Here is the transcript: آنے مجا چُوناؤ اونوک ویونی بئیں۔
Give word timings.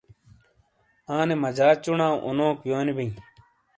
آنے 1.17 1.35
مجا 1.43 1.69
چُوناؤ 1.83 2.15
اونوک 2.25 2.57
ویونی 2.65 2.93
بئیں۔ 2.97 3.13